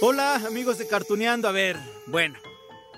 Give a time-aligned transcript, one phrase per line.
[0.00, 2.40] Hola amigos de Cartuneando, a ver, bueno,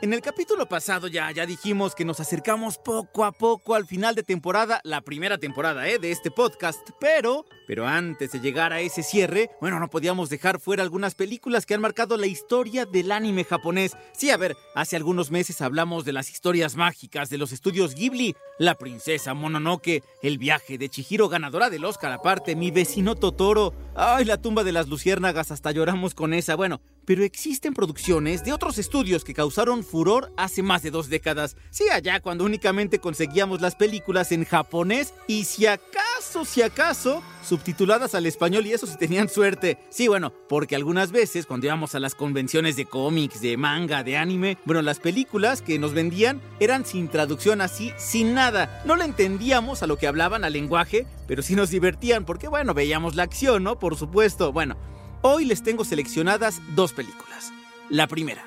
[0.03, 4.17] en el capítulo pasado ya, ya dijimos que nos acercamos poco a poco al final
[4.17, 6.00] de temporada, la primera temporada ¿eh?
[6.00, 10.58] de este podcast, pero, pero antes de llegar a ese cierre, bueno, no podíamos dejar
[10.58, 13.96] fuera algunas películas que han marcado la historia del anime japonés.
[14.13, 18.35] Sí, a ver, hace algunos meses hablamos de las historias mágicas de los estudios Ghibli,
[18.58, 24.25] La princesa Mononoke, El viaje de Chihiro ganadora del Oscar aparte, Mi vecino Totoro, ay,
[24.25, 28.79] la tumba de las luciérnagas, hasta lloramos con esa, bueno, pero existen producciones de otros
[28.79, 31.57] estudios que causaron furor hace más de dos décadas.
[31.71, 38.15] Sí, allá cuando únicamente conseguíamos las películas en japonés y si acaso, si acaso, subtituladas
[38.15, 39.78] al español y eso si tenían suerte.
[39.91, 44.16] Sí, bueno, porque algunas veces cuando íbamos a las convenciones de cómics, de manga, de
[44.16, 48.83] anime, bueno, las películas que nos vendían eran sin traducción así, sin nada.
[48.84, 52.75] No le entendíamos a lo que hablaban, al lenguaje, pero sí nos divertían porque, bueno,
[52.75, 53.78] veíamos la acción, ¿no?
[53.78, 54.53] Por supuesto.
[54.53, 54.77] Bueno,
[55.25, 57.53] Hoy les tengo seleccionadas dos películas.
[57.89, 58.42] La primera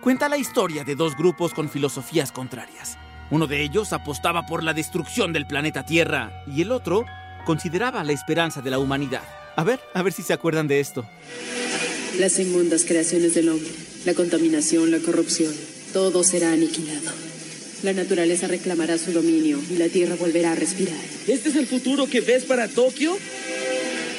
[0.00, 2.98] cuenta la historia de dos grupos con filosofías contrarias.
[3.32, 7.04] Uno de ellos apostaba por la destrucción del planeta Tierra y el otro
[7.44, 9.24] consideraba la esperanza de la humanidad.
[9.56, 11.04] A ver, a ver si se acuerdan de esto.
[12.20, 13.70] Las inmundas creaciones del hombre,
[14.04, 15.52] la contaminación, la corrupción,
[15.92, 17.10] todo será aniquilado.
[17.82, 21.00] La naturaleza reclamará su dominio y la Tierra volverá a respirar.
[21.26, 23.16] ¿Este es el futuro que ves para Tokio?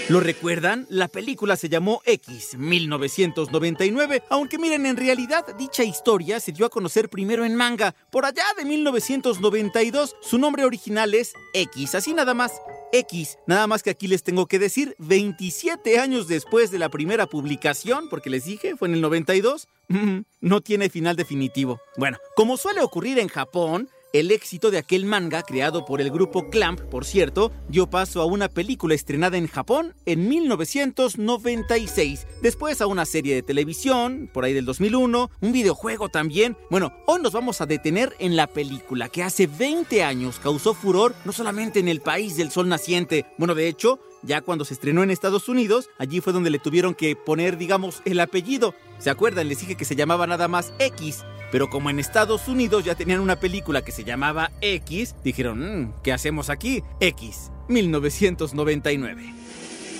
[0.09, 0.87] ¿Lo recuerdan?
[0.89, 6.69] La película se llamó X 1999, aunque miren, en realidad dicha historia se dio a
[6.69, 7.95] conocer primero en manga.
[8.11, 12.51] Por allá de 1992, su nombre original es X, así nada más.
[12.91, 17.25] X, nada más que aquí les tengo que decir, 27 años después de la primera
[17.25, 19.69] publicación, porque les dije, fue en el 92,
[20.41, 21.79] no tiene final definitivo.
[21.95, 26.49] Bueno, como suele ocurrir en Japón, el éxito de aquel manga, creado por el grupo
[26.49, 32.87] Clamp, por cierto, dio paso a una película estrenada en Japón en 1996, después a
[32.87, 36.57] una serie de televisión, por ahí del 2001, un videojuego también.
[36.69, 41.15] Bueno, hoy nos vamos a detener en la película que hace 20 años causó furor
[41.25, 45.03] no solamente en el país del sol naciente, bueno, de hecho, ya cuando se estrenó
[45.03, 48.75] en Estados Unidos, allí fue donde le tuvieron que poner, digamos, el apellido.
[48.99, 49.49] ¿Se acuerdan?
[49.49, 51.23] Les dije que se llamaba nada más X.
[51.51, 55.93] Pero como en Estados Unidos ya tenían una película que se llamaba X, dijeron, mm,
[56.03, 56.81] ¿qué hacemos aquí?
[56.99, 59.33] X, 1999.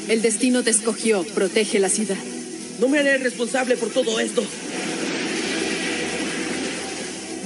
[0.07, 2.17] El destino te escogió, protege la ciudad.
[2.79, 4.41] No me haré responsable por todo esto.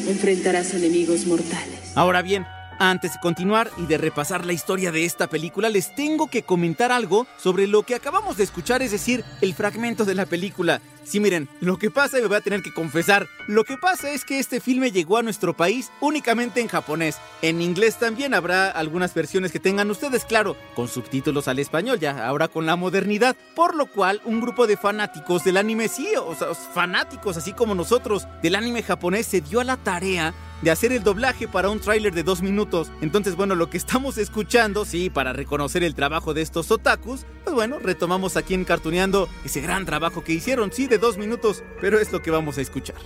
[0.07, 1.79] Enfrentarás enemigos mortales.
[1.95, 2.45] Ahora bien,
[2.79, 6.91] antes de continuar y de repasar la historia de esta película, les tengo que comentar
[6.91, 10.81] algo sobre lo que acabamos de escuchar, es decir, el fragmento de la película.
[11.05, 14.09] Sí, miren, lo que pasa, y me voy a tener que confesar, lo que pasa
[14.09, 17.17] es que este filme llegó a nuestro país únicamente en japonés.
[17.43, 22.25] En inglés también habrá algunas versiones que tengan ustedes, claro, con subtítulos al español, ya
[22.25, 23.35] ahora con la modernidad.
[23.55, 27.75] Por lo cual, un grupo de fanáticos del anime, sí, o sea, fanáticos así como
[27.75, 31.79] nosotros del anime japonés, se dio a la tarea de hacer el doblaje para un
[31.79, 32.91] tráiler de dos minutos.
[33.01, 37.53] Entonces, bueno, lo que estamos escuchando, sí, para reconocer el trabajo de estos otakus, pues
[37.53, 41.99] bueno, retomamos aquí en Cartuneando ese gran trabajo que hicieron, sí, de dos minutos, pero
[41.99, 42.97] es lo que vamos a escuchar.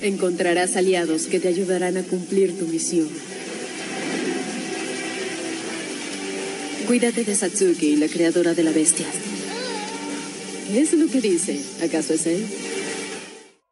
[0.00, 3.08] Encontrarás aliados que te ayudarán a cumplir tu misión.
[6.86, 9.06] Cuídate de Satsuki, la creadora de la bestia.
[10.68, 11.60] ¿Qué es lo que dice?
[11.84, 12.46] ¿Acaso es él?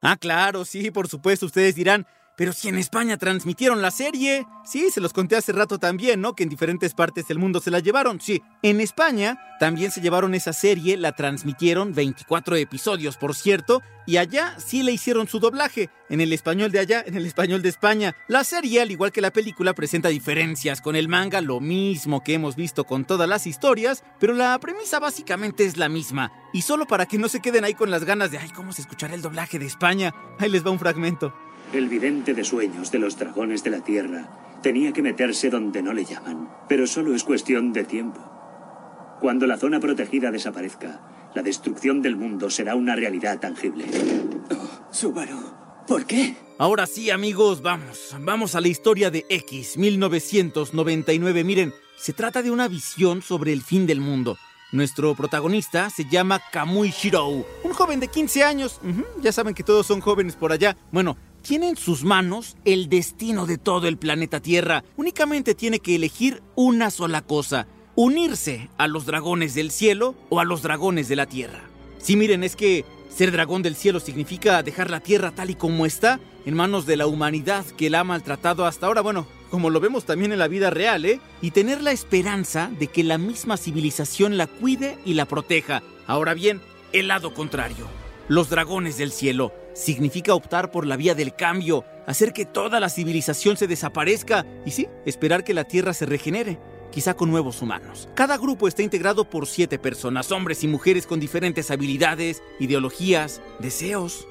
[0.01, 2.07] Ah, claro, sí, por supuesto, ustedes dirán,
[2.41, 6.35] pero si en España transmitieron la serie, sí, se los conté hace rato también, ¿no?
[6.35, 8.43] Que en diferentes partes del mundo se la llevaron, sí.
[8.63, 14.57] En España también se llevaron esa serie, la transmitieron 24 episodios, por cierto, y allá
[14.59, 18.17] sí le hicieron su doblaje, en el español de allá, en el español de España.
[18.27, 22.33] La serie, al igual que la película, presenta diferencias con el manga, lo mismo que
[22.33, 26.33] hemos visto con todas las historias, pero la premisa básicamente es la misma.
[26.55, 28.81] Y solo para que no se queden ahí con las ganas de, ay, ¿cómo se
[28.81, 30.15] escuchará el doblaje de España?
[30.39, 31.35] Ahí les va un fragmento.
[31.73, 35.93] El vidente de sueños de los dragones de la tierra tenía que meterse donde no
[35.93, 38.21] le llaman, pero solo es cuestión de tiempo.
[39.21, 43.85] Cuando la zona protegida desaparezca, la destrucción del mundo será una realidad tangible.
[44.51, 45.39] Oh, Subaru,
[45.87, 46.35] ¿por qué?
[46.59, 51.45] Ahora sí, amigos, vamos, vamos a la historia de X 1999.
[51.45, 54.37] Miren, se trata de una visión sobre el fin del mundo.
[54.73, 58.81] Nuestro protagonista se llama Kamui Shirou, un joven de 15 años.
[59.21, 60.77] Ya saben que todos son jóvenes por allá.
[60.93, 64.85] Bueno, tiene en sus manos el destino de todo el planeta Tierra.
[64.97, 70.45] Únicamente tiene que elegir una sola cosa, unirse a los dragones del cielo o a
[70.45, 71.63] los dragones de la Tierra.
[71.99, 75.87] Sí, miren, es que ser dragón del cielo significa dejar la Tierra tal y como
[75.87, 79.01] está en manos de la humanidad que la ha maltratado hasta ahora.
[79.01, 81.21] Bueno, como lo vemos también en la vida real, ¿eh?
[81.43, 85.83] Y tener la esperanza de que la misma civilización la cuide y la proteja.
[86.07, 86.61] Ahora bien,
[86.93, 87.87] el lado contrario.
[88.29, 92.89] Los dragones del cielo significa optar por la vía del cambio, hacer que toda la
[92.89, 96.59] civilización se desaparezca y sí, esperar que la Tierra se regenere
[96.91, 98.09] quizá con nuevos humanos.
[98.15, 104.27] Cada grupo está integrado por siete personas, hombres y mujeres con diferentes habilidades, ideologías, deseos.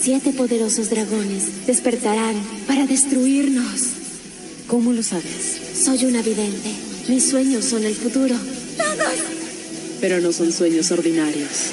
[0.00, 2.36] Siete poderosos dragones despertarán
[2.66, 3.94] para destruirnos.
[4.68, 5.82] ¿Cómo lo sabes?
[5.84, 6.72] Soy una vidente.
[7.08, 8.36] Mis sueños son el futuro.
[8.76, 9.14] ¡Todos!
[10.00, 11.72] Pero no son sueños ordinarios.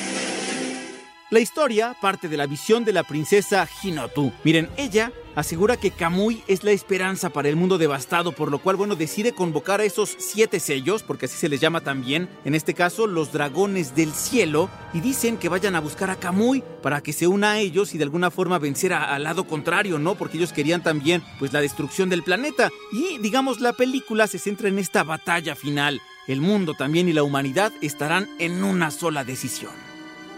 [1.31, 4.31] La historia parte de la visión de la princesa Hinotu.
[4.43, 8.75] Miren, ella asegura que Kamui es la esperanza para el mundo devastado, por lo cual,
[8.75, 12.75] bueno, decide convocar a esos siete sellos, porque así se les llama también, en este
[12.75, 17.11] caso, los dragones del cielo, y dicen que vayan a buscar a Kamui para que
[17.11, 20.13] se una a ellos y de alguna forma vencer al lado contrario, ¿no?
[20.13, 22.69] Porque ellos querían también, pues, la destrucción del planeta.
[22.91, 26.03] Y, digamos, la película se centra en esta batalla final.
[26.27, 29.94] El mundo también y la humanidad estarán en una sola decisión.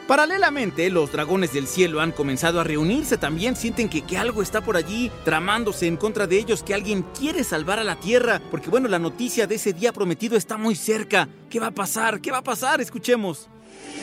[0.07, 4.61] Paralelamente, los dragones del cielo han comenzado a reunirse también, sienten que, que, algo está
[4.61, 8.69] por allí tramándose en contra de ellos, que alguien quiere salvar a la Tierra, porque
[8.69, 11.27] bueno, la noticia de ese día prometido está muy cerca.
[11.49, 12.21] ¿Qué va a pasar?
[12.21, 12.79] ¿Qué va a pasar?
[12.79, 13.49] Escuchemos.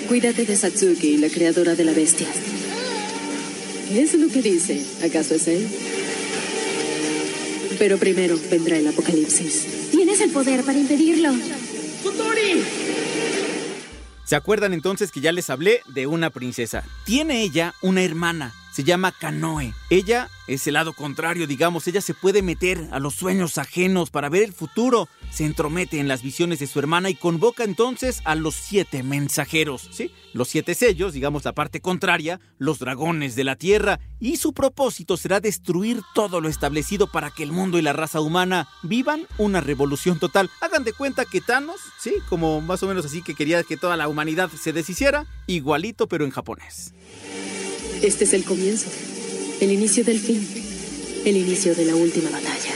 [0.06, 2.28] Cuídate de Satsuki, la creadora de la bestia.
[3.88, 4.84] ¿Qué es lo que dice?
[5.02, 5.66] ¿Acaso es él?
[7.78, 9.90] Pero primero vendrá el apocalipsis.
[9.90, 11.30] Tienes el poder para impedirlo.
[12.02, 12.83] ¡Kotori!
[14.24, 16.82] ¿Se acuerdan entonces que ya les hablé de una princesa?
[17.04, 19.72] Tiene ella una hermana, se llama Kanoe.
[19.88, 24.28] Ella es el lado contrario, digamos, ella se puede meter a los sueños ajenos para
[24.28, 28.34] ver el futuro, se entromete en las visiones de su hermana y convoca entonces a
[28.34, 30.10] los siete mensajeros, ¿sí?
[30.32, 35.16] Los siete sellos, digamos la parte contraria, los dragones de la tierra, y su propósito
[35.16, 39.60] será destruir todo lo establecido para que el mundo y la raza humana vivan una
[39.60, 40.50] revolución total.
[40.60, 42.14] Hagan de cuenta que Thanos, ¿sí?
[42.28, 46.24] Como más o menos así que quería que toda la humanidad se deshiciera, igualito pero
[46.24, 46.92] en japonés.
[48.04, 48.90] Este es el comienzo,
[49.62, 50.46] el inicio del fin,
[51.24, 52.74] el inicio de la última batalla.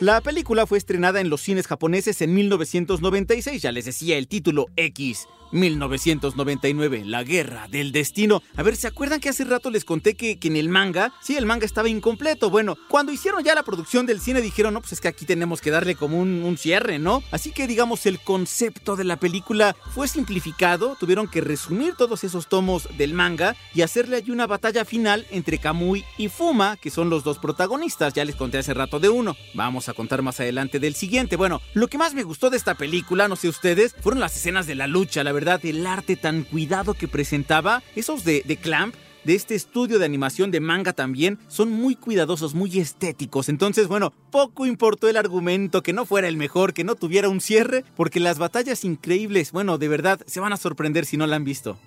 [0.00, 4.66] La película fue estrenada en los cines japoneses en 1996, ya les decía el título
[4.74, 5.28] X.
[5.56, 8.42] 1999, La Guerra del Destino.
[8.56, 11.36] A ver, ¿se acuerdan que hace rato les conté que, que, en el manga, sí,
[11.36, 12.50] el manga estaba incompleto?
[12.50, 15.60] Bueno, cuando hicieron ya la producción del cine dijeron, no, pues es que aquí tenemos
[15.60, 17.22] que darle como un, un cierre, ¿no?
[17.30, 22.48] Así que digamos, el concepto de la película fue simplificado, tuvieron que resumir todos esos
[22.48, 27.10] tomos del manga y hacerle allí una batalla final entre Kamui y Fuma, que son
[27.10, 29.36] los dos protagonistas, ya les conté hace rato de uno.
[29.54, 31.36] Vamos a contar más adelante del siguiente.
[31.36, 34.66] Bueno, lo que más me gustó de esta película, no sé ustedes, fueron las escenas
[34.66, 38.94] de la lucha, la verdad, el arte tan cuidado que presentaba, esos de, de Clamp,
[39.24, 43.48] de este estudio de animación de manga también, son muy cuidadosos, muy estéticos.
[43.48, 47.40] Entonces, bueno, poco importó el argumento, que no fuera el mejor, que no tuviera un
[47.40, 51.36] cierre, porque las batallas increíbles, bueno, de verdad, se van a sorprender si no la
[51.36, 51.78] han visto.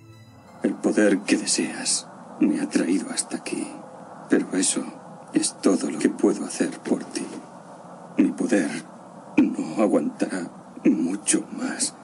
[0.63, 2.07] El poder que deseas
[2.41, 3.65] me ha traído hasta aquí,
[4.29, 4.83] pero eso
[5.33, 7.25] es todo lo que puedo hacer por ti.
[8.17, 8.69] Mi poder
[9.37, 10.51] no aguantará
[10.83, 11.95] mucho más.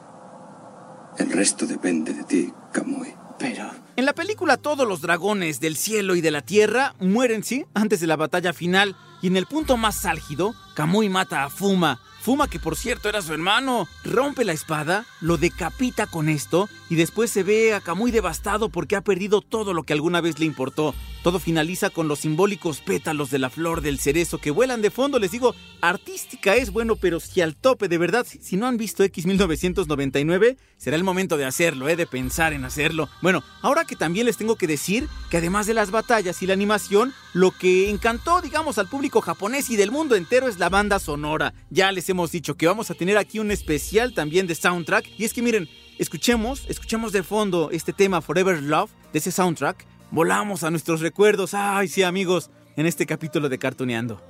[1.17, 3.13] El resto depende de ti, Kamui.
[3.39, 3.69] Pero...
[3.95, 7.99] En la película todos los dragones del cielo y de la tierra mueren, sí, antes
[7.99, 8.95] de la batalla final.
[9.21, 12.01] Y en el punto más álgido, Kamui mata a Fuma.
[12.25, 16.95] Fuma, que por cierto era su hermano, rompe la espada, lo decapita con esto y
[16.95, 20.47] después se ve a Kamui devastado porque ha perdido todo lo que alguna vez le
[20.47, 20.95] importó.
[21.21, 25.17] Todo finaliza con los simbólicos pétalos de la flor del cerezo que vuelan de fondo.
[25.17, 29.03] Les digo, artística es bueno, pero si al tope, de verdad, si, no han visto
[29.03, 31.95] X 1999, será el momento de hacerlo, ¿eh?
[31.95, 33.09] de pensar en hacerlo.
[33.23, 36.53] Bueno, ahora que también les tengo que decir que además de las batallas y la
[36.53, 40.99] animación, lo que encantó, digamos, al público japonés y del mundo entero es la banda
[40.99, 41.55] sonora.
[41.71, 45.05] Ya les hemos dicho que vamos a tener aquí un especial también de soundtrack.
[45.17, 49.85] Y es que miren, escuchemos, escuchemos de fondo este tema Forever Love de ese soundtrack.
[50.11, 51.53] Volamos a nuestros recuerdos.
[51.53, 54.21] Ay, sí, amigos, en este capítulo de Cartuneando.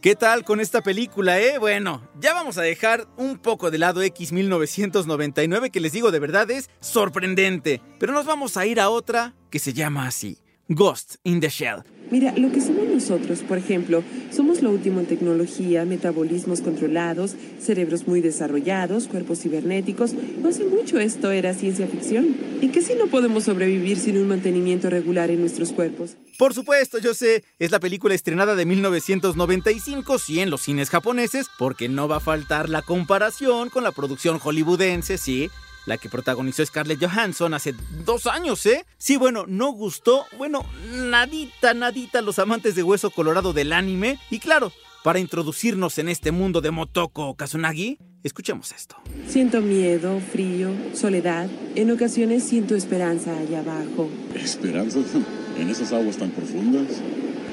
[0.00, 1.58] ¿Qué tal con esta película, eh?
[1.58, 6.20] Bueno, ya vamos a dejar un poco de lado X 1999 que les digo de
[6.20, 11.16] verdad es sorprendente, pero nos vamos a ir a otra que se llama así, Ghost
[11.24, 11.82] in the Shell.
[12.10, 18.08] Mira, lo que somos nosotros, por ejemplo, somos lo último en tecnología, metabolismos controlados, cerebros
[18.08, 20.14] muy desarrollados, cuerpos cibernéticos.
[20.14, 22.34] No hace mucho esto era ciencia ficción.
[22.62, 26.16] ¿Y que si no podemos sobrevivir sin un mantenimiento regular en nuestros cuerpos?
[26.38, 31.48] Por supuesto, yo sé, es la película estrenada de 1995, sí, en los cines japoneses,
[31.58, 35.50] porque no va a faltar la comparación con la producción hollywoodense, sí.
[35.88, 38.84] La que protagonizó Scarlett Johansson hace dos años, ¿eh?
[38.98, 44.18] Sí, bueno, no gustó, bueno, nadita, nadita a los amantes de Hueso Colorado del anime.
[44.30, 44.70] Y claro,
[45.02, 48.96] para introducirnos en este mundo de Motoko Kazunagi, escuchemos esto.
[49.26, 51.48] Siento miedo, frío, soledad.
[51.74, 54.10] En ocasiones siento esperanza allá abajo.
[54.34, 54.98] ¿Esperanza?
[55.58, 57.00] ¿En esas aguas tan profundas?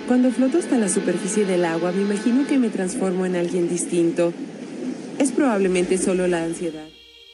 [0.07, 4.33] Cuando floto hasta la superficie del agua, me imagino que me transformo en alguien distinto.
[5.17, 6.85] Es probablemente solo la ansiedad.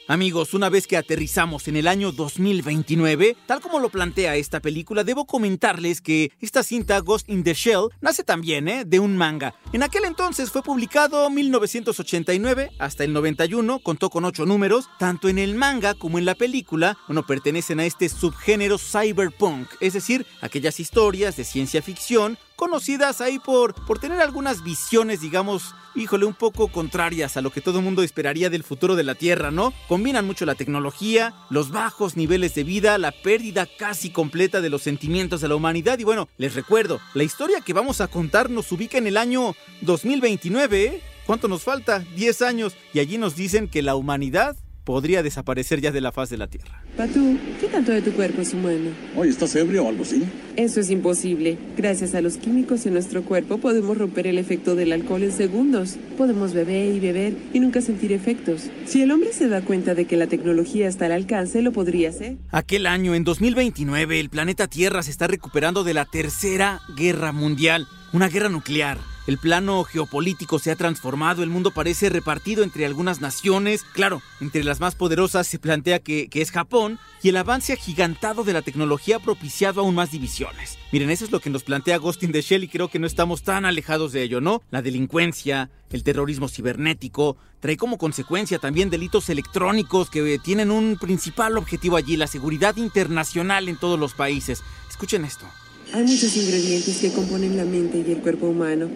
[0.08, 5.04] Amigos, una vez que aterrizamos en el año 2029, tal como lo plantea esta película,
[5.04, 8.84] debo comentarles que esta cinta Ghost in the Shell nace también ¿eh?
[8.84, 9.54] de un manga.
[9.72, 14.88] En aquel entonces fue publicado 1989 hasta el 91, contó con ocho números.
[14.98, 19.92] Tanto en el manga como en la película, bueno, pertenecen a este subgénero cyberpunk, es
[19.92, 26.26] decir, aquellas historias de ciencia ficción conocidas ahí por, por tener algunas visiones, digamos, híjole,
[26.26, 29.50] un poco contrarias a lo que todo el mundo esperaría del futuro de la Tierra,
[29.50, 29.74] ¿no?
[29.88, 34.82] Combinan mucho la tecnología, los bajos niveles de vida, la pérdida casi completa de los
[34.82, 38.70] sentimientos de la humanidad y bueno, les recuerdo, la historia que vamos a contar nos
[38.70, 41.02] ubica en el año 2029, ¿eh?
[41.26, 41.98] ¿Cuánto nos falta?
[42.14, 46.30] 10 años y allí nos dicen que la humanidad podría desaparecer ya de la faz
[46.30, 46.82] de la Tierra.
[46.96, 48.90] Patu, ¿qué tanto de tu cuerpo es humano?
[49.16, 50.24] Oye, ¿estás ebrio o algo así?
[50.56, 51.58] Eso es imposible.
[51.76, 55.96] Gracias a los químicos en nuestro cuerpo podemos romper el efecto del alcohol en segundos.
[56.18, 58.68] Podemos beber y beber y nunca sentir efectos.
[58.86, 62.10] Si el hombre se da cuenta de que la tecnología está al alcance, lo podría
[62.10, 62.36] hacer.
[62.50, 67.86] Aquel año, en 2029, el planeta Tierra se está recuperando de la Tercera Guerra Mundial,
[68.12, 69.11] una guerra nuclear.
[69.26, 73.84] El plano geopolítico se ha transformado, el mundo parece repartido entre algunas naciones.
[73.92, 78.42] Claro, entre las más poderosas se plantea que, que, es Japón y el avance agigantado
[78.42, 80.76] de la tecnología ha propiciado aún más divisiones.
[80.90, 83.06] Miren, eso es lo que nos plantea Ghost in the Shell y creo que no
[83.06, 84.60] estamos tan alejados de ello, ¿no?
[84.72, 91.56] La delincuencia, el terrorismo cibernético, trae como consecuencia también delitos electrónicos que tienen un principal
[91.58, 94.64] objetivo allí, la seguridad internacional en todos los países.
[94.90, 95.46] Escuchen esto.
[95.94, 98.88] Hay muchos ingredientes que componen la mente y el cuerpo humano.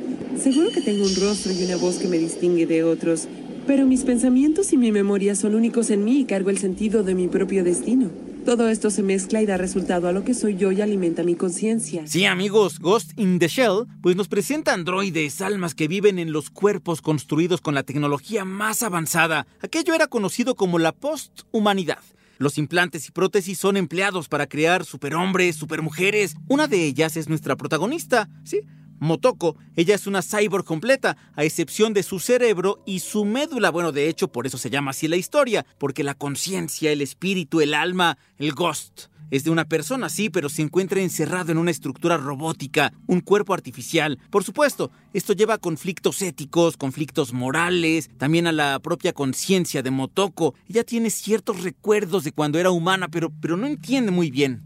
[0.42, 3.28] Seguro que tengo un rostro y una voz que me distingue de otros,
[3.66, 7.14] pero mis pensamientos y mi memoria son únicos en mí y cargo el sentido de
[7.14, 8.10] mi propio destino.
[8.46, 11.34] Todo esto se mezcla y da resultado a lo que soy yo y alimenta mi
[11.34, 12.06] conciencia.
[12.06, 16.48] Sí, amigos, Ghost in the Shell, pues nos presenta androides, almas que viven en los
[16.48, 19.46] cuerpos construidos con la tecnología más avanzada.
[19.60, 21.98] Aquello era conocido como la posthumanidad.
[22.38, 26.36] Los implantes y prótesis son empleados para crear superhombres, supermujeres.
[26.48, 28.60] Una de ellas es nuestra protagonista, ¿sí?
[28.98, 33.70] Motoko, ella es una cyborg completa, a excepción de su cerebro y su médula.
[33.70, 37.60] Bueno, de hecho, por eso se llama así la historia, porque la conciencia, el espíritu,
[37.60, 41.70] el alma, el ghost, es de una persona, sí, pero se encuentra encerrado en una
[41.70, 44.18] estructura robótica, un cuerpo artificial.
[44.30, 49.90] Por supuesto, esto lleva a conflictos éticos, conflictos morales, también a la propia conciencia de
[49.90, 50.54] Motoko.
[50.68, 54.62] Ella tiene ciertos recuerdos de cuando era humana, pero, pero no entiende muy bien.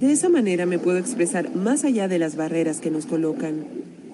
[0.00, 3.66] De esa manera me puedo expresar más allá de las barreras que nos colocan.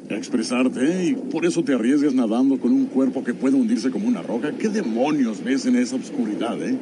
[0.08, 4.22] Expresarte, y por eso te arriesgas nadando con un cuerpo que puede hundirse como una
[4.22, 4.52] roca.
[4.52, 6.78] ¿Qué demonios ves en esa oscuridad, eh?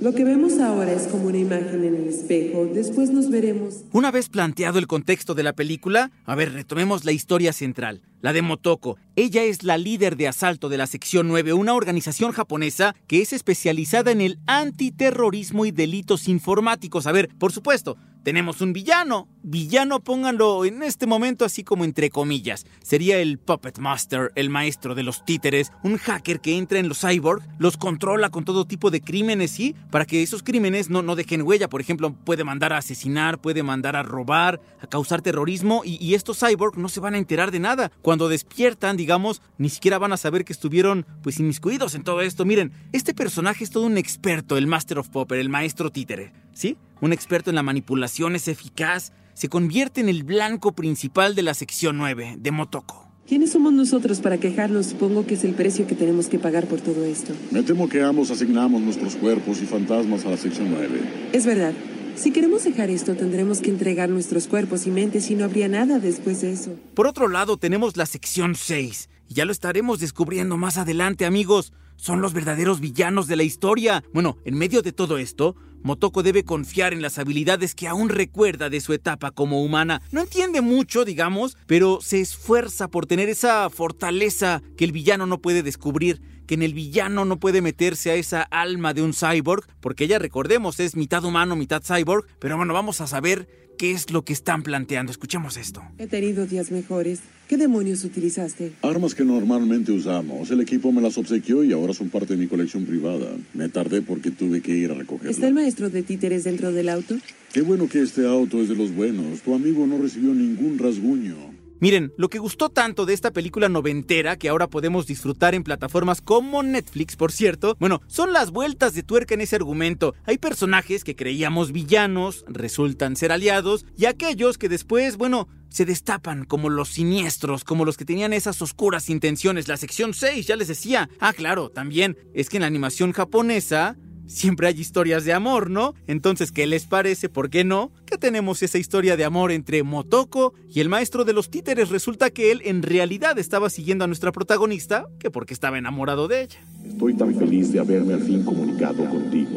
[0.00, 3.82] Lo que vemos ahora es como una imagen en el espejo, después nos veremos.
[3.90, 8.32] Una vez planteado el contexto de la película, a ver, retomemos la historia central, la
[8.32, 8.96] de Motoko.
[9.16, 13.32] Ella es la líder de asalto de la Sección 9, una organización japonesa que es
[13.32, 17.08] especializada en el antiterrorismo y delitos informáticos.
[17.08, 19.28] A ver, por supuesto, tenemos un villano.
[19.42, 22.66] Villano, pónganlo en este momento así como entre comillas.
[22.82, 27.00] Sería el Puppet Master, el maestro de los títeres, un hacker que entra en los
[27.00, 29.74] cyborg, los controla con todo tipo de crímenes, ¿sí?
[29.90, 31.68] Para que esos crímenes no, no dejen huella.
[31.68, 36.40] Por ejemplo, puede mandar a asesinar, puede mandar a robar, a causar terrorismo y, estos
[36.40, 37.90] cyborg no se van a enterar de nada.
[38.02, 42.44] Cuando despiertan, digamos, ni siquiera van a saber que estuvieron pues inmiscuidos en todo esto.
[42.44, 46.76] Miren, este personaje es todo un experto, el Master of Popper, el maestro títere, ¿sí?
[47.00, 51.54] Un experto en la manipulación es eficaz, se convierte en el blanco principal de la
[51.54, 53.08] sección 9 de Motoko.
[53.28, 54.86] ¿Quiénes somos nosotros para quejarnos?
[54.86, 57.32] Supongo que es el precio que tenemos que pagar por todo esto.
[57.52, 61.00] Me temo que ambos asignamos nuestros cuerpos y fantasmas a la sección 9.
[61.32, 61.74] Es verdad.
[62.16, 66.00] Si queremos dejar esto, tendremos que entregar nuestros cuerpos y mentes y no habría nada
[66.00, 66.74] después de eso.
[66.94, 69.08] Por otro lado, tenemos la sección 6.
[69.28, 71.72] Y ya lo estaremos descubriendo más adelante, amigos.
[71.96, 74.02] Son los verdaderos villanos de la historia.
[74.12, 78.70] Bueno, en medio de todo esto, Motoko debe confiar en las habilidades que aún recuerda
[78.70, 80.02] de su etapa como humana.
[80.10, 85.38] No entiende mucho, digamos, pero se esfuerza por tener esa fortaleza que el villano no
[85.38, 89.66] puede descubrir, que en el villano no puede meterse a esa alma de un cyborg,
[89.80, 94.10] porque ella, recordemos, es mitad humano, mitad cyborg, pero bueno, vamos a saber qué es
[94.10, 95.10] lo que están planteando.
[95.10, 95.82] Escuchemos esto.
[95.96, 97.20] He tenido días mejores.
[97.48, 98.72] ¿Qué demonios utilizaste?
[98.82, 100.50] Armas que normalmente usamos.
[100.50, 103.30] El equipo me las obsequió y ahora son parte de mi colección privada.
[103.54, 105.34] Me tardé porque tuve que ir a recogerlas.
[105.34, 107.16] ¿Está el maestro de títeres dentro del auto?
[107.52, 109.40] Qué bueno que este auto es de los buenos.
[109.40, 111.36] Tu amigo no recibió ningún rasguño.
[111.80, 116.20] Miren, lo que gustó tanto de esta película noventera que ahora podemos disfrutar en plataformas
[116.20, 120.14] como Netflix, por cierto, bueno, son las vueltas de tuerca en ese argumento.
[120.24, 126.44] Hay personajes que creíamos villanos, resultan ser aliados, y aquellos que después, bueno, se destapan
[126.44, 129.68] como los siniestros, como los que tenían esas oscuras intenciones.
[129.68, 131.08] La sección 6, ya les decía.
[131.20, 133.96] Ah, claro, también es que en la animación japonesa
[134.28, 135.94] siempre hay historias de amor, ¿no?
[136.06, 137.28] Entonces, ¿qué les parece?
[137.28, 137.90] ¿Por qué no?
[138.06, 141.88] Que tenemos esa historia de amor entre Motoko y el maestro de los títeres.
[141.88, 146.42] Resulta que él en realidad estaba siguiendo a nuestra protagonista que porque estaba enamorado de
[146.42, 146.58] ella.
[146.86, 149.50] Estoy tan feliz de haberme al fin comunicado contigo.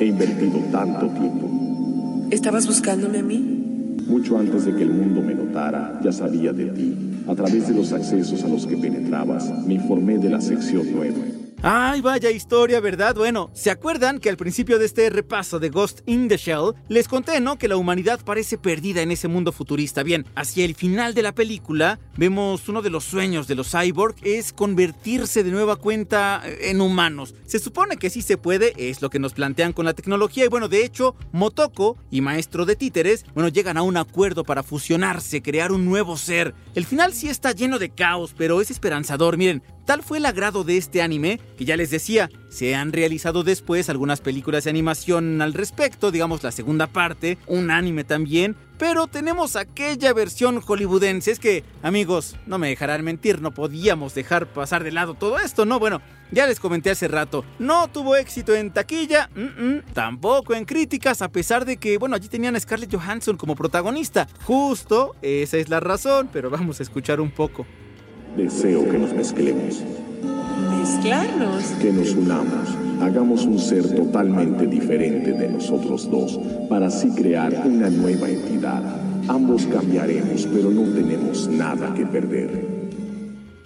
[0.00, 2.28] He invertido tanto tiempo.
[2.30, 3.38] ¿Estabas buscándome a mí?
[4.06, 6.96] Mucho antes de que el mundo me notara, ya sabía de ti.
[7.28, 11.31] A través de los accesos a los que penetrabas, me informé de la sección 9.
[11.64, 13.14] Ay, vaya historia, ¿verdad?
[13.14, 17.06] Bueno, ¿se acuerdan que al principio de este repaso de Ghost in the Shell les
[17.06, 17.56] conté, ¿no?
[17.56, 20.02] Que la humanidad parece perdida en ese mundo futurista.
[20.02, 24.16] Bien, hacia el final de la película vemos uno de los sueños de los cyborg
[24.22, 27.36] es convertirse de nueva cuenta en humanos.
[27.46, 30.48] Se supone que sí se puede, es lo que nos plantean con la tecnología y
[30.48, 35.42] bueno, de hecho, Motoko y Maestro de Títeres, bueno, llegan a un acuerdo para fusionarse,
[35.42, 36.56] crear un nuevo ser.
[36.74, 39.36] El final sí está lleno de caos, pero es esperanzador.
[39.36, 43.42] Miren, Tal fue el agrado de este anime que ya les decía, se han realizado
[43.42, 49.06] después algunas películas de animación al respecto, digamos la segunda parte, un anime también, pero
[49.06, 51.30] tenemos aquella versión hollywoodense.
[51.30, 55.64] Es que, amigos, no me dejarán mentir, no podíamos dejar pasar de lado todo esto,
[55.64, 55.78] ¿no?
[55.78, 59.30] Bueno, ya les comenté hace rato, no tuvo éxito en taquilla,
[59.92, 64.26] tampoco en críticas, a pesar de que, bueno, allí tenían a Scarlett Johansson como protagonista.
[64.44, 67.66] Justo, esa es la razón, pero vamos a escuchar un poco.
[68.36, 69.82] Deseo que nos mezclemos.
[70.78, 71.64] ¿Mezclarnos?
[71.82, 72.68] Que nos unamos.
[73.02, 78.82] Hagamos un ser totalmente diferente de nosotros dos, para así crear una nueva entidad.
[79.28, 82.66] Ambos cambiaremos, pero no tenemos nada que perder.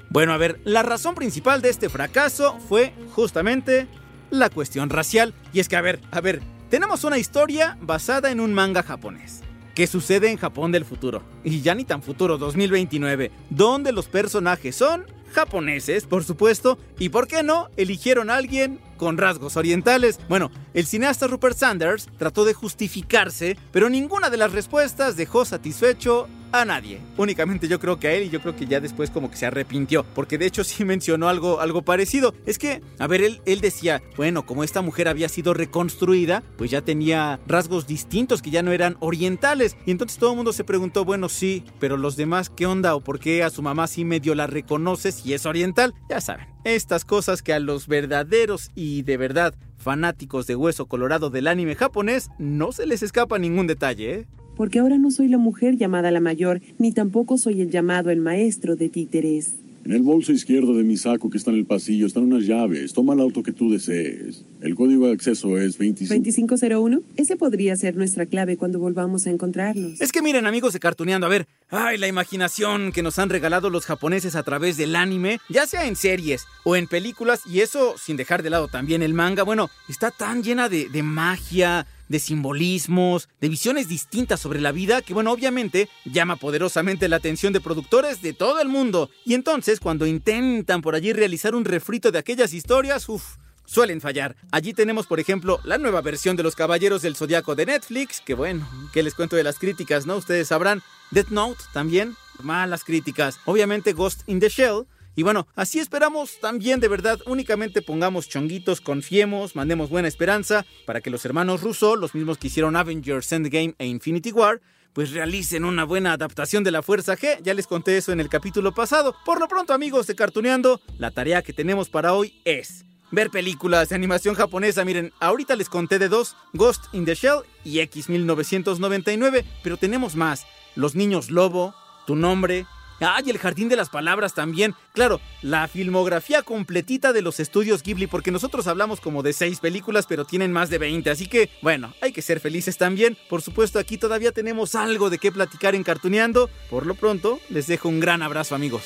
[0.09, 3.87] Bueno, a ver, la razón principal de este fracaso fue justamente
[4.31, 5.33] la cuestión racial.
[5.53, 9.46] Y es que, a ver, a ver, tenemos una historia basada en un manga japonés
[9.77, 14.75] que sucede en Japón del futuro, y ya ni tan futuro 2029, donde los personajes
[14.75, 20.19] son japoneses, por supuesto, y por qué no, eligieron a alguien con rasgos orientales.
[20.31, 26.27] Bueno, el cineasta Rupert Sanders trató de justificarse, pero ninguna de las respuestas dejó satisfecho
[26.61, 27.01] a nadie.
[27.17, 29.47] Únicamente yo creo que a él y yo creo que ya después como que se
[29.47, 32.35] arrepintió, porque de hecho sí mencionó algo, algo parecido.
[32.47, 36.71] Es que, a ver, él, él decía, bueno, como esta mujer había sido reconstruida, pues
[36.71, 39.77] ya tenía rasgos distintos que ya no eran orientales.
[39.87, 42.95] Y entonces todo el mundo se preguntó, bueno, sí, pero los demás, ¿qué onda?
[42.95, 45.95] ¿O por qué a su mamá sí medio la reconoce si es oriental?
[46.09, 51.31] Ya saben, estas cosas que a los verdaderos y de verdad fanáticos de hueso colorado
[51.31, 54.27] del anime japonés no se les escapa ningún detalle, ¿eh?
[54.57, 58.21] Porque ahora no soy la mujer llamada la mayor, ni tampoco soy el llamado el
[58.21, 59.55] maestro de títeres.
[59.87, 62.93] En el bolso izquierdo de mi saco que está en el pasillo están unas llaves.
[62.93, 64.45] Toma el auto que tú desees.
[64.61, 66.13] El código de acceso es 25...
[66.13, 67.03] 2501.
[67.17, 70.01] Ese podría ser nuestra clave cuando volvamos a encontrarnos.
[70.01, 73.71] Es que miren, amigos de Cartuneando, a ver, ay, la imaginación que nos han regalado
[73.71, 77.97] los japoneses a través del anime, ya sea en series o en películas, y eso
[77.99, 82.19] sin dejar de lado también el manga, bueno, está tan llena de, de magia, de
[82.19, 87.61] simbolismos, de visiones distintas sobre la vida que, bueno, obviamente llama poderosamente la atención de
[87.61, 89.11] productores de todo el mundo.
[89.25, 94.37] Y entonces, cuando intentan por allí realizar un refrito de aquellas historias, uff, suelen fallar.
[94.51, 98.35] Allí tenemos, por ejemplo, la nueva versión de Los Caballeros del Zodiaco de Netflix, que
[98.35, 100.17] bueno, ¿qué les cuento de las críticas, no?
[100.17, 100.83] Ustedes sabrán.
[101.11, 103.39] Death Note también, malas críticas.
[103.45, 104.87] Obviamente Ghost in the Shell,
[105.19, 111.01] y bueno, así esperamos también de verdad, únicamente pongamos chonguitos, confiemos, mandemos buena esperanza para
[111.01, 114.61] que los hermanos Russo, los mismos que hicieron Avengers Endgame e Infinity War,
[114.93, 117.41] pues realicen una buena adaptación de la Fuerza G.
[117.43, 119.17] Ya les conté eso en el capítulo pasado.
[119.25, 123.89] Por lo pronto, amigos de Cartuneando, la tarea que tenemos para hoy es ver películas
[123.89, 124.85] de animación japonesa.
[124.85, 130.17] Miren, ahorita les conté de dos, Ghost in the Shell y X 1999, pero tenemos
[130.17, 130.47] más.
[130.75, 131.75] Los Niños Lobo,
[132.07, 132.67] Tu Nombre,
[133.01, 134.75] Ah, y el Jardín de las Palabras también.
[134.93, 140.07] Claro, la filmografía completita de los estudios Ghibli, porque nosotros hablamos como de seis películas,
[140.07, 141.11] pero tienen más de 20.
[141.11, 143.17] Así que, bueno, hay que ser felices también.
[143.29, 146.49] Por supuesto, aquí todavía tenemos algo de qué platicar en Cartuneando.
[146.71, 148.83] Por lo pronto, les dejo un gran abrazo, amigos.